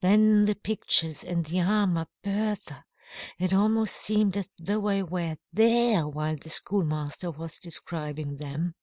Then 0.00 0.44
the 0.44 0.54
pictures 0.54 1.24
and 1.24 1.44
the 1.44 1.60
armour, 1.60 2.06
Bertha! 2.22 2.84
It 3.40 3.52
almost 3.52 3.96
seemed 3.96 4.36
as 4.36 4.48
though 4.56 4.86
I 4.86 5.02
were 5.02 5.36
there 5.52 6.06
while 6.06 6.36
the 6.36 6.50
schoolmaster 6.50 7.32
was 7.32 7.58
describing 7.58 8.36
them." 8.36 8.76